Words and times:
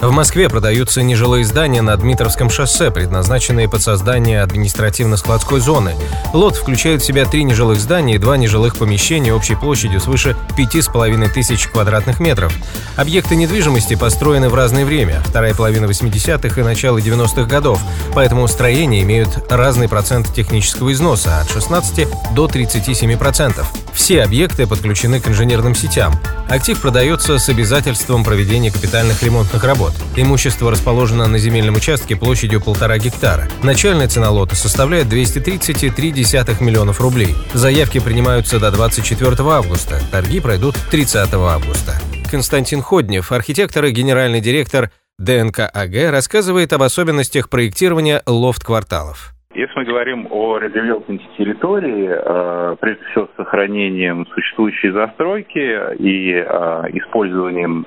В 0.00 0.10
Москве 0.10 0.50
продаются 0.50 1.00
нежилые 1.02 1.44
здания 1.44 1.80
на 1.80 1.96
Дмитровском 1.96 2.50
шоссе, 2.50 2.90
предназначенные 2.90 3.66
под 3.66 3.80
создание 3.80 4.42
административно-складской 4.42 5.58
зоны. 5.58 5.94
Лот 6.34 6.56
включает 6.56 7.00
в 7.00 7.06
себя 7.06 7.24
три 7.24 7.44
нежилых 7.44 7.80
здания 7.80 8.16
и 8.16 8.18
два 8.18 8.36
нежилых 8.36 8.76
помещения 8.76 9.32
общей 9.32 9.54
площадью 9.54 10.00
свыше 10.00 10.36
5,5 10.56 11.28
тысяч 11.30 11.66
квадратных 11.68 12.20
метров. 12.20 12.54
Объекты 12.96 13.36
недвижимости 13.36 13.94
построены 13.94 14.50
в 14.50 14.54
разное 14.54 14.84
время, 14.84 15.22
вторая 15.24 15.54
половина 15.54 15.86
80-х 15.86 16.60
и 16.60 16.64
начало 16.64 16.98
90-х 16.98 17.44
годов, 17.44 17.80
поэтому 18.14 18.46
строения 18.48 19.02
имеют 19.02 19.50
разный 19.50 19.88
процент 19.88 20.32
технического 20.34 20.92
износа 20.92 21.40
от 21.40 21.50
16 21.50 22.06
до 22.34 22.46
37%. 22.46 23.64
Все 23.96 24.22
объекты 24.22 24.66
подключены 24.66 25.20
к 25.20 25.26
инженерным 25.26 25.74
сетям. 25.74 26.14
Актив 26.48 26.80
продается 26.80 27.38
с 27.38 27.48
обязательством 27.48 28.22
проведения 28.22 28.70
капитальных 28.70 29.22
ремонтных 29.22 29.64
работ. 29.64 29.94
Имущество 30.14 30.70
расположено 30.70 31.26
на 31.26 31.38
земельном 31.38 31.76
участке 31.76 32.14
площадью 32.14 32.60
полтора 32.60 32.98
гектара. 32.98 33.48
Начальная 33.62 34.06
цена 34.06 34.30
лота 34.30 34.54
составляет 34.54 35.06
230,3 35.06 36.62
миллионов 36.62 37.00
рублей. 37.00 37.34
Заявки 37.54 37.98
принимаются 37.98 38.60
до 38.60 38.70
24 38.70 39.34
августа. 39.50 40.00
Торги 40.12 40.40
пройдут 40.40 40.76
30 40.90 41.32
августа. 41.32 42.00
Константин 42.30 42.82
Ходнев, 42.82 43.32
архитектор 43.32 43.86
и 43.86 43.92
генеральный 43.92 44.40
директор 44.40 44.92
ДНК 45.18 45.60
АГ, 45.72 46.10
рассказывает 46.10 46.72
об 46.74 46.82
особенностях 46.82 47.48
проектирования 47.48 48.22
лофт-кварталов. 48.26 49.35
Если 49.56 49.72
мы 49.74 49.84
говорим 49.86 50.28
о 50.30 50.58
редевелопменте 50.58 51.24
территории, 51.38 52.10
э, 52.10 52.76
прежде 52.78 53.02
всего 53.06 53.26
с 53.26 53.36
сохранением 53.38 54.26
существующей 54.26 54.90
застройки 54.90 55.94
и 55.96 56.32
э, 56.32 56.44
использованием 56.92 57.86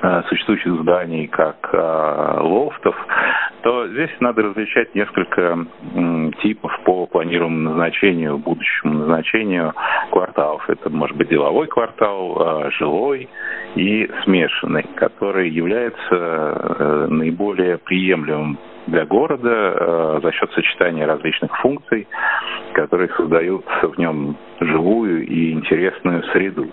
э, 0.00 0.22
существующих 0.28 0.72
зданий 0.82 1.26
как 1.26 1.56
лофтов, 1.72 2.94
то 3.64 3.88
здесь 3.88 4.10
надо 4.20 4.42
различать 4.42 4.94
несколько 4.94 5.66
типов 6.42 6.70
по 6.84 7.06
планируемому 7.06 7.70
назначению, 7.70 8.36
будущему 8.36 8.92
назначению 8.92 9.72
кварталов. 10.10 10.68
Это 10.68 10.90
может 10.90 11.16
быть 11.16 11.30
деловой 11.30 11.66
квартал, 11.66 12.70
жилой 12.78 13.28
и 13.74 14.08
смешанный, 14.24 14.84
который 14.96 15.48
является 15.48 17.08
наиболее 17.08 17.78
приемлемым 17.78 18.58
для 18.86 19.06
города 19.06 19.48
э, 19.48 20.20
за 20.22 20.32
счет 20.32 20.52
сочетания 20.52 21.06
различных 21.06 21.56
функций, 21.60 22.06
которые 22.74 23.08
создают 23.16 23.64
в 23.82 23.98
нем 23.98 24.36
живую 24.60 25.26
и 25.26 25.52
интересную 25.52 26.22
среду. 26.32 26.68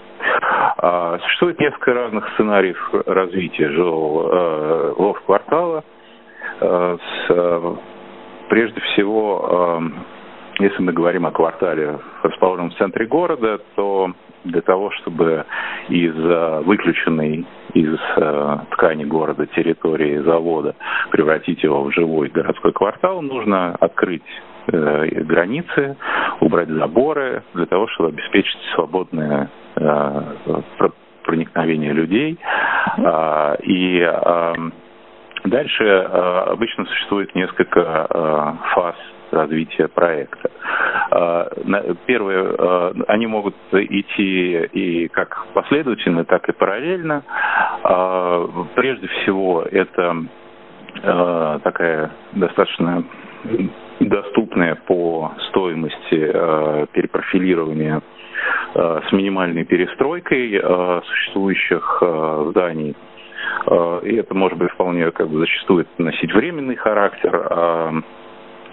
А, 0.78 1.20
существует 1.20 1.60
несколько 1.60 1.94
разных 1.94 2.28
сценариев 2.34 2.78
развития 3.06 3.70
жилого 3.70 4.30
э, 4.30 4.94
лофт-квартала. 4.98 5.84
Э, 6.62 6.98
с, 7.28 7.78
прежде 8.50 8.80
всего, 8.82 9.82
если 10.60 10.82
мы 10.82 10.94
говорим 10.94 11.26
о 11.26 11.32
квартале, 11.32 12.00
расположенном 12.24 12.72
в 12.72 12.76
центре 12.76 13.08
города, 13.08 13.60
то 13.76 14.12
для 14.44 14.62
того, 14.62 14.92
чтобы 14.92 15.46
из 15.90 16.14
выключенной 16.66 17.46
из 17.74 17.98
э, 18.18 18.58
ткани 18.72 19.06
города, 19.06 19.46
территории 19.48 20.18
завода, 20.20 20.76
превратить 21.12 21.64
его 21.64 21.84
в 21.84 21.92
живой 21.92 22.30
городской 22.30 22.74
квартал, 22.74 23.22
нужно 23.22 23.76
открыть 23.76 24.24
э, 24.68 25.06
границы, 25.24 25.96
убрать 26.40 26.70
заборы 26.70 27.44
для 27.54 27.66
того, 27.66 27.88
чтобы 27.88 28.10
обеспечить 28.10 28.60
свободное 28.76 29.50
э, 29.76 30.22
проникновение 31.24 31.94
людей. 31.94 32.38
Э, 32.98 33.56
и 33.64 34.00
э, 34.00 34.54
дальше 35.46 35.84
э, 35.84 36.04
обычно 36.52 36.86
существует 36.86 37.34
несколько 37.36 38.08
э, 38.10 38.54
фаз 38.74 38.96
развития 39.32 39.88
проекта. 39.88 40.52
Первое, 42.06 42.54
а, 42.58 42.94
они 43.08 43.28
могут 43.28 43.56
идти 43.72 44.58
и 44.74 45.08
как 45.08 45.46
последовательно, 45.54 46.26
так 46.26 46.50
и 46.50 46.52
параллельно. 46.52 47.24
Прежде 48.76 49.08
всего, 49.08 49.62
это 49.62 50.26
такая 51.64 52.12
достаточно 52.34 53.06
доступная 54.02 54.76
по 54.76 55.32
стоимости 55.48 56.88
перепрофилирования 56.92 58.02
с 58.74 59.12
минимальной 59.14 59.64
перестройкой 59.64 60.62
существующих 61.06 62.04
зданий. 62.50 62.98
И 64.04 64.16
это 64.16 64.34
может 64.34 64.58
быть 64.58 64.72
вполне 64.72 65.12
как 65.12 65.30
бы 65.30 65.40
зачастую 65.40 65.86
носить 65.98 66.34
временный 66.34 66.76
характер, 66.76 68.04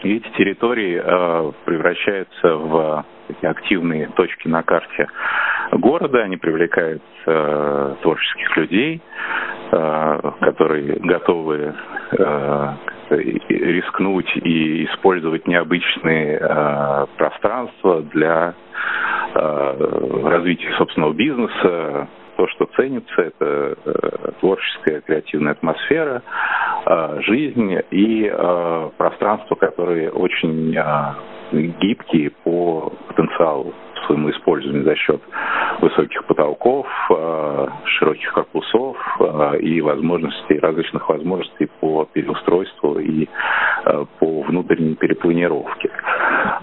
и 0.02 0.16
эти 0.16 0.28
территории 0.36 1.00
э, 1.02 1.52
превращаются 1.64 2.54
в 2.56 3.04
такие 3.26 3.50
активные 3.50 4.06
точки 4.08 4.46
на 4.46 4.62
карте 4.62 5.08
города, 5.72 6.22
они 6.22 6.36
привлекают 6.36 7.02
э, 7.26 7.94
творческих 8.02 8.56
людей, 8.56 9.02
э, 9.72 10.20
которые 10.40 11.00
готовы 11.00 11.74
э, 12.12 12.72
рискнуть 13.10 14.30
и 14.36 14.84
использовать 14.84 15.48
необычные 15.48 16.38
э, 16.40 17.06
пространства 17.16 18.02
для 18.02 18.54
э, 19.34 20.28
развития 20.28 20.72
собственного 20.78 21.12
бизнеса, 21.12 22.08
то, 22.38 22.46
что 22.46 22.66
ценится, 22.76 23.20
это 23.20 23.76
э, 23.84 24.30
творческая 24.38 25.00
креативная 25.00 25.52
атмосфера, 25.52 26.22
э, 26.86 27.20
жизнь 27.22 27.80
и 27.90 28.30
э, 28.32 28.90
пространство, 28.96 29.56
которые 29.56 30.10
очень 30.10 30.76
гибкие 31.50 32.30
по 32.44 32.92
потенциалу 33.08 33.74
своему 34.06 34.30
использованию 34.30 34.84
за 34.84 34.94
счет 34.96 35.20
высоких 35.80 36.24
потолков, 36.26 36.86
широких 37.84 38.32
корпусов 38.32 38.96
и 39.60 39.80
возможностей, 39.80 40.58
различных 40.58 41.08
возможностей 41.08 41.68
по 41.80 42.04
переустройству 42.12 42.98
и 42.98 43.28
по 44.18 44.42
внутренней 44.42 44.94
перепланировке. 44.94 45.87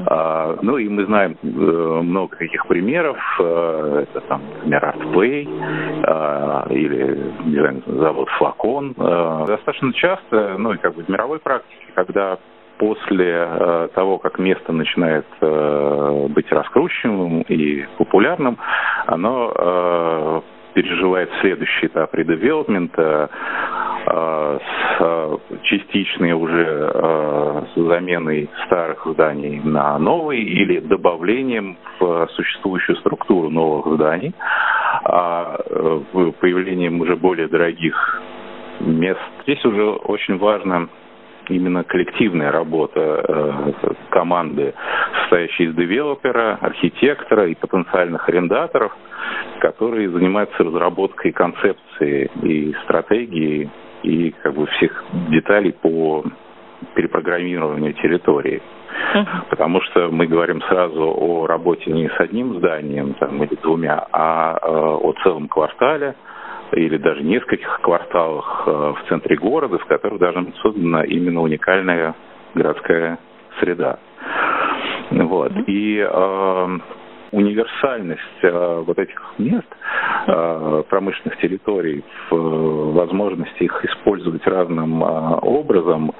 А, 0.07 0.57
ну 0.61 0.77
и 0.77 0.87
мы 0.89 1.05
знаем 1.05 1.37
э, 1.41 1.45
много 1.47 2.35
каких 2.35 2.65
примеров. 2.67 3.17
Э, 3.39 4.03
это 4.03 4.21
там, 4.27 4.41
например, 4.63 4.95
ArtPlay 4.95 6.03
а, 6.03 6.67
или 6.69 7.33
не 7.45 7.59
знаю, 7.59 7.83
завод 7.85 8.29
Флакон. 8.37 8.93
А, 8.97 9.45
достаточно 9.45 9.93
часто, 9.93 10.55
ну 10.57 10.73
и 10.73 10.77
как 10.77 10.95
бы 10.95 11.03
в 11.03 11.09
мировой 11.09 11.39
практике, 11.39 11.85
когда 11.93 12.37
после 12.77 13.89
того, 13.95 14.17
как 14.17 14.37
место 14.37 14.73
начинает 14.73 15.25
быть 15.39 16.51
раскрученным 16.51 17.43
и 17.43 17.85
популярным, 17.97 18.57
оно 19.05 20.43
переживает 20.73 21.29
следующий 21.39 21.85
этап 21.85 22.13
редевелопмента, 22.13 23.29
Э, 24.07 24.59
с 25.65 25.71
э, 25.71 25.77
частичной 25.77 26.33
уже 26.33 26.91
э, 26.93 27.61
заменой 27.75 28.49
старых 28.65 29.05
зданий 29.05 29.61
на 29.63 29.97
новые 29.99 30.43
или 30.43 30.79
добавлением 30.79 31.77
в 31.99 32.27
существующую 32.33 32.97
структуру 32.97 33.49
новых 33.49 33.93
зданий, 33.95 34.33
а 35.03 35.57
появлением 36.39 37.01
уже 37.01 37.15
более 37.15 37.47
дорогих 37.47 38.21
мест. 38.79 39.19
Здесь 39.43 39.63
уже 39.65 39.83
очень 39.83 40.37
важно 40.37 40.89
именно 41.49 41.83
коллективная 41.83 42.51
работа 42.51 42.99
э, 43.27 43.91
команды, 44.09 44.73
состоящей 45.21 45.65
из 45.65 45.75
девелопера, 45.75 46.57
архитектора 46.61 47.47
и 47.47 47.55
потенциальных 47.55 48.27
арендаторов, 48.27 48.95
которые 49.59 50.09
занимаются 50.09 50.63
разработкой 50.63 51.31
концепции 51.31 52.29
и 52.41 52.73
стратегии 52.83 53.69
и 54.03 54.31
как 54.43 54.53
бы 54.53 54.65
всех 54.67 55.03
деталей 55.29 55.71
по 55.73 56.23
перепрограммированию 56.93 57.93
территории. 57.93 58.61
Потому 59.49 59.81
что 59.81 60.09
мы 60.09 60.27
говорим 60.27 60.61
сразу 60.63 61.13
о 61.17 61.47
работе 61.47 61.91
не 61.91 62.09
с 62.09 62.19
одним 62.19 62.55
зданием 62.57 63.13
там, 63.15 63.41
или 63.43 63.55
двумя, 63.55 64.07
а 64.11 64.57
э, 64.61 64.67
о 64.67 65.13
целом 65.23 65.47
квартале 65.47 66.15
или 66.71 66.97
даже 66.97 67.23
нескольких 67.23 67.79
кварталах 67.81 68.63
э, 68.65 68.71
в 68.71 69.09
центре 69.09 69.37
города, 69.37 69.77
в 69.77 69.85
которых 69.85 70.19
должна 70.19 70.41
быть 70.41 70.55
создана 70.57 71.03
именно 71.03 71.41
уникальная 71.41 72.15
городская 72.53 73.19
среда. 73.59 73.99
Вот. 75.11 75.51
И 75.67 75.99
э, 75.99 76.67
универсальность 77.31 78.21
э, 78.43 78.83
вот 78.85 78.97
этих 78.97 79.33
мест, 79.37 79.67
э, 80.27 80.83
промышленных 80.89 81.37
территорий, 81.39 82.03
э, 82.31 82.35
возможности 82.35 83.63
их 83.63 83.85
использовать 83.85 84.45
разным 84.47 85.01
образом 85.01 86.13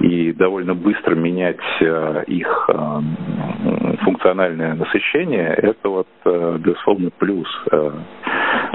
и 0.00 0.32
довольно 0.32 0.74
быстро 0.74 1.14
менять 1.14 1.56
их 2.26 2.70
функциональное 4.02 4.74
насыщение, 4.74 5.48
это 5.54 5.88
вот, 5.88 6.06
безусловно, 6.24 7.10
плюс 7.18 7.48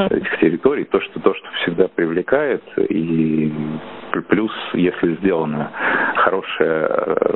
этих 0.09 0.39
территорий, 0.39 0.85
то, 0.85 0.99
что, 1.01 1.19
то, 1.19 1.33
что 1.33 1.47
всегда 1.63 1.87
привлекает, 1.87 2.63
и 2.89 3.51
плюс, 4.29 4.51
если 4.73 5.15
сделана 5.15 5.71
хорошая 6.15 7.27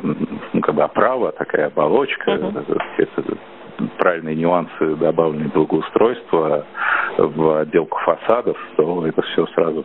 ну, 0.52 0.60
как 0.60 0.74
бы 0.74 0.82
оправа, 0.82 1.32
такая 1.32 1.66
оболочка, 1.66 2.30
uh-huh. 2.30 3.38
Правильные 4.02 4.34
нюансы 4.34 4.96
добавлены 4.96 5.48
благоустройства 5.48 6.66
в 7.18 7.60
отделку 7.60 7.98
фасадов, 8.00 8.56
то 8.76 9.06
это 9.06 9.22
все 9.22 9.46
сразу 9.54 9.84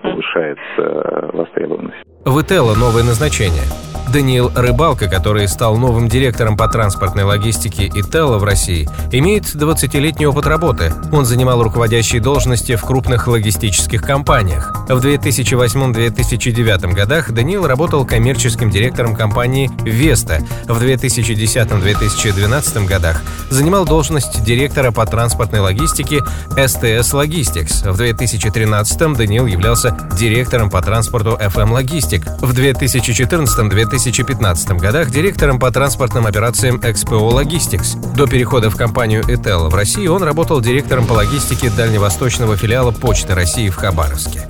повышает 0.00 0.58
э, 0.78 1.30
востребованность. 1.34 1.98
В 2.24 2.40
Ителло 2.40 2.74
новое 2.74 3.02
назначение– 3.02 3.64
Даниил 4.16 4.50
Рыбалка, 4.54 5.08
который 5.08 5.46
стал 5.46 5.76
новым 5.76 6.08
директором 6.08 6.56
по 6.56 6.68
транспортной 6.68 7.24
логистике 7.24 7.84
Ителла 7.84 8.38
в 8.38 8.44
России, 8.44 8.88
имеет 9.12 9.44
20-летний 9.44 10.26
опыт 10.26 10.46
работы. 10.46 10.94
Он 11.12 11.26
занимал 11.26 11.62
руководящие 11.62 12.22
должности 12.22 12.76
в 12.76 12.80
крупных 12.80 13.28
логистических 13.28 14.00
компаниях. 14.00 14.74
В 14.88 15.04
2008-2009 15.04 16.94
годах 16.94 17.30
Даниил 17.30 17.66
работал 17.66 18.06
коммерческим 18.06 18.70
директором 18.70 19.14
компании 19.14 19.70
«Веста». 19.84 20.40
В 20.66 20.82
2010-2012 20.82 22.86
годах 22.86 23.22
занимал 23.50 23.84
должность 23.84 24.42
директора 24.42 24.92
по 24.92 25.04
транспортной 25.04 25.60
логистике 25.60 26.22
STS 26.52 27.12
Logistics. 27.12 27.92
В 27.92 27.98
2013 27.98 29.12
Даниил 29.12 29.44
являлся 29.44 29.94
директором 30.18 30.70
по 30.70 30.80
транспорту 30.80 31.36
FM 31.38 31.78
Logistic. 31.78 32.24
В 32.40 32.58
2014-2015 32.58 34.05
2015 34.06 34.68
годах 34.78 35.10
директором 35.10 35.58
по 35.58 35.68
транспортным 35.72 36.26
операциям 36.26 36.76
XPO 36.76 37.28
Logistics. 37.32 38.14
До 38.14 38.28
перехода 38.28 38.70
в 38.70 38.76
компанию 38.76 39.22
ETEL 39.22 39.68
в 39.68 39.74
России 39.74 40.06
он 40.06 40.22
работал 40.22 40.60
директором 40.60 41.06
по 41.06 41.14
логистике 41.14 41.70
дальневосточного 41.70 42.56
филиала 42.56 42.92
Почты 42.92 43.34
России 43.34 43.68
в 43.68 43.74
Хабаровске. 43.74 44.46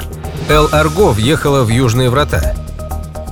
Эл 0.50 0.69
Арго 0.73 1.12
въехала 1.12 1.64
в 1.64 1.70
Южные 1.70 2.11
врата. 2.11 2.55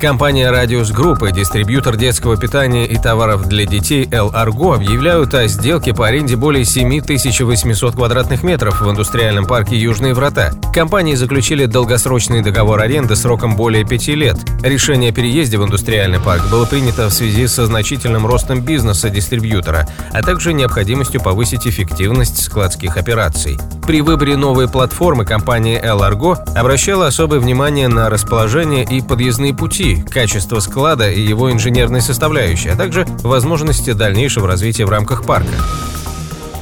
Компания 0.00 0.50
«Радиус 0.50 0.90
Группы», 0.90 1.32
дистрибьютор 1.32 1.96
детского 1.96 2.36
питания 2.36 2.86
и 2.86 2.96
товаров 2.96 3.46
для 3.46 3.64
детей 3.64 4.06
«Эл 4.10 4.30
Арго» 4.34 4.74
объявляют 4.74 5.32
о 5.34 5.46
сделке 5.46 5.94
по 5.94 6.06
аренде 6.06 6.36
более 6.36 6.64
7800 6.64 7.94
квадратных 7.94 8.42
метров 8.42 8.80
в 8.80 8.90
индустриальном 8.90 9.46
парке 9.46 9.76
«Южные 9.76 10.12
врата». 10.12 10.52
Компании 10.74 11.14
заключили 11.14 11.66
долгосрочный 11.66 12.42
договор 12.42 12.80
аренды 12.80 13.16
сроком 13.16 13.56
более 13.56 13.84
пяти 13.84 14.14
лет. 14.14 14.36
Решение 14.62 15.10
о 15.10 15.14
переезде 15.14 15.58
в 15.58 15.64
индустриальный 15.64 16.20
парк 16.20 16.42
было 16.50 16.66
принято 16.66 17.08
в 17.08 17.12
связи 17.12 17.46
со 17.46 17.64
значительным 17.64 18.26
ростом 18.26 18.60
бизнеса 18.60 19.08
дистрибьютора, 19.08 19.86
а 20.12 20.22
также 20.22 20.52
необходимостью 20.52 21.22
повысить 21.22 21.66
эффективность 21.66 22.42
складских 22.42 22.96
операций. 22.96 23.58
При 23.86 24.00
выборе 24.00 24.36
новой 24.36 24.66
платформы 24.66 25.26
компания 25.26 25.78
«Эл 25.82 26.02
Арго» 26.02 26.38
обращала 26.56 27.06
особое 27.06 27.38
внимание 27.38 27.86
на 27.88 28.08
расположение 28.08 28.82
и 28.82 29.02
подъездные 29.02 29.52
пути, 29.52 30.02
качество 30.10 30.60
склада 30.60 31.10
и 31.10 31.20
его 31.20 31.52
инженерной 31.52 32.00
составляющей, 32.00 32.70
а 32.70 32.76
также 32.76 33.06
возможности 33.22 33.92
дальнейшего 33.92 34.48
развития 34.48 34.86
в 34.86 34.90
рамках 34.90 35.24
парка. 35.24 35.52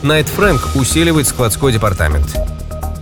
Найт 0.02 0.28
Фрэнк 0.28 0.70
усиливает 0.74 1.28
складской 1.28 1.72
департамент. 1.72 2.36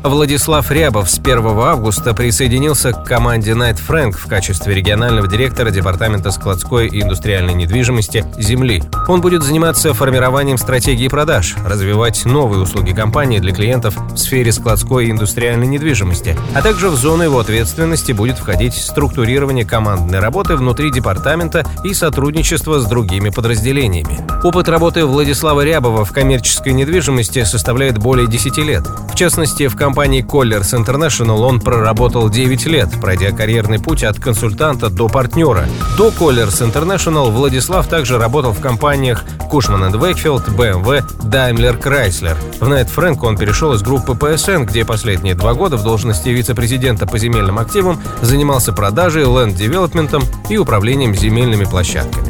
Владислав 0.02 0.70
Рябов 0.70 1.10
с 1.10 1.18
1 1.18 1.46
августа 1.46 2.14
присоединился 2.14 2.92
к 2.92 3.04
команде 3.04 3.52
Night 3.52 3.78
Frank 3.86 4.12
в 4.12 4.26
качестве 4.28 4.74
регионального 4.74 5.28
директора 5.28 5.70
Департамента 5.70 6.30
складской 6.30 6.88
и 6.88 7.02
индустриальной 7.02 7.52
недвижимости 7.52 8.24
«Земли». 8.38 8.82
Он 9.08 9.20
будет 9.20 9.42
заниматься 9.42 9.92
формированием 9.92 10.56
стратегии 10.56 11.08
продаж, 11.08 11.54
развивать 11.66 12.24
новые 12.24 12.62
услуги 12.62 12.92
компании 12.92 13.40
для 13.40 13.52
клиентов 13.52 13.94
в 13.96 14.16
сфере 14.16 14.52
складской 14.52 15.06
и 15.06 15.10
индустриальной 15.10 15.66
недвижимости, 15.66 16.34
а 16.54 16.62
также 16.62 16.88
в 16.88 16.94
зону 16.94 17.24
его 17.24 17.38
ответственности 17.38 18.12
будет 18.12 18.38
входить 18.38 18.74
структурирование 18.74 19.66
командной 19.66 20.20
работы 20.20 20.56
внутри 20.56 20.90
департамента 20.90 21.66
и 21.84 21.92
сотрудничество 21.92 22.78
с 22.80 22.86
другими 22.86 23.28
подразделениями. 23.28 24.18
Опыт 24.42 24.70
работы 24.70 25.04
Владислава 25.04 25.62
Рябова 25.62 26.06
в 26.06 26.12
коммерческой 26.12 26.72
недвижимости 26.72 27.44
составляет 27.44 27.98
более 27.98 28.26
10 28.26 28.56
лет. 28.58 28.86
В 29.12 29.14
частности, 29.14 29.66
в 29.66 29.76
компании 29.76 29.89
компании 29.90 30.24
Colliers 30.24 30.72
International 30.72 31.40
он 31.40 31.58
проработал 31.58 32.30
9 32.30 32.66
лет, 32.66 32.90
пройдя 33.00 33.32
карьерный 33.32 33.80
путь 33.80 34.04
от 34.04 34.20
консультанта 34.20 34.88
до 34.88 35.08
партнера. 35.08 35.66
До 35.98 36.10
Colliers 36.10 36.62
International 36.62 37.28
Владислав 37.32 37.88
также 37.88 38.16
работал 38.16 38.52
в 38.52 38.60
компаниях 38.60 39.24
Cushman 39.50 39.90
Wakefield, 39.90 40.48
BMW, 40.56 41.02
Daimler 41.24 41.82
Chrysler. 41.82 42.36
В 42.60 42.68
Night 42.68 42.88
Frank 42.94 43.26
он 43.26 43.36
перешел 43.36 43.72
из 43.72 43.82
группы 43.82 44.12
PSN, 44.12 44.64
где 44.66 44.84
последние 44.84 45.34
два 45.34 45.54
года 45.54 45.76
в 45.76 45.82
должности 45.82 46.28
вице-президента 46.28 47.08
по 47.08 47.18
земельным 47.18 47.58
активам 47.58 48.00
занимался 48.22 48.72
продажей, 48.72 49.24
ленд-девелопментом 49.24 50.22
и 50.48 50.56
управлением 50.56 51.16
земельными 51.16 51.64
площадками. 51.64 52.29